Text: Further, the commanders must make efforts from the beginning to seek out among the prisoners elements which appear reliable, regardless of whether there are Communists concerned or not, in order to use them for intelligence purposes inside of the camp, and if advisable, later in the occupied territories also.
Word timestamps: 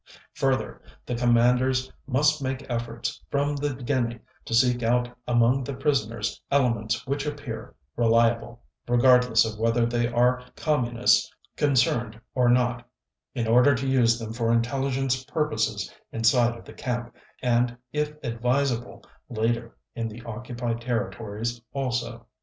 Further, 0.33 0.81
the 1.05 1.13
commanders 1.13 1.91
must 2.07 2.41
make 2.41 2.65
efforts 2.67 3.23
from 3.29 3.55
the 3.55 3.75
beginning 3.75 4.21
to 4.45 4.55
seek 4.55 4.81
out 4.81 5.15
among 5.27 5.63
the 5.63 5.75
prisoners 5.75 6.41
elements 6.49 7.05
which 7.05 7.27
appear 7.27 7.75
reliable, 7.95 8.63
regardless 8.87 9.45
of 9.45 9.59
whether 9.59 9.85
there 9.85 10.15
are 10.15 10.43
Communists 10.55 11.31
concerned 11.55 12.19
or 12.33 12.49
not, 12.49 12.83
in 13.35 13.45
order 13.45 13.75
to 13.75 13.87
use 13.87 14.17
them 14.17 14.33
for 14.33 14.51
intelligence 14.51 15.23
purposes 15.25 15.93
inside 16.11 16.57
of 16.57 16.65
the 16.65 16.73
camp, 16.73 17.15
and 17.43 17.77
if 17.93 18.11
advisable, 18.23 19.05
later 19.29 19.77
in 19.93 20.07
the 20.07 20.23
occupied 20.23 20.81
territories 20.81 21.61
also. 21.73 22.25